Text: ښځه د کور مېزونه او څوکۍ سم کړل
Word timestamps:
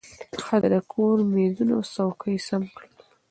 ښځه 0.43 0.67
د 0.73 0.75
کور 0.91 1.17
مېزونه 1.33 1.71
او 1.77 1.83
څوکۍ 1.93 2.37
سم 2.47 2.63
کړل 2.75 2.91